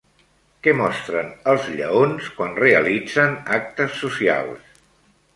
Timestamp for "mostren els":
0.77-1.67